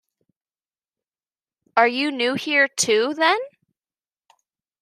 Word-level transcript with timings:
Are 1.77 1.87
you 1.87 2.11
new 2.11 2.33
here, 2.33 2.67
too, 2.67 3.13
then? 3.13 3.37